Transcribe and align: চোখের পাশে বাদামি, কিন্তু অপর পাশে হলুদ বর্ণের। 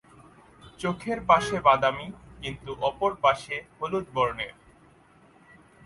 চোখের 0.79 1.19
পাশে 1.29 1.57
বাদামি, 1.59 2.07
কিন্তু 2.41 2.71
অপর 2.81 3.11
পাশে 3.23 3.55
হলুদ 3.77 4.05
বর্ণের। 4.15 4.53